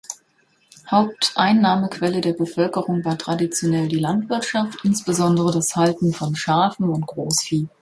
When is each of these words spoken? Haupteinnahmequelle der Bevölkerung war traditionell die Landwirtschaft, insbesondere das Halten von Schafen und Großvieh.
Haupteinnahmequelle 0.89 2.21
der 2.21 2.33
Bevölkerung 2.33 3.05
war 3.05 3.19
traditionell 3.19 3.87
die 3.87 3.99
Landwirtschaft, 3.99 4.79
insbesondere 4.83 5.51
das 5.51 5.75
Halten 5.75 6.11
von 6.11 6.35
Schafen 6.35 6.89
und 6.89 7.05
Großvieh. 7.05 7.67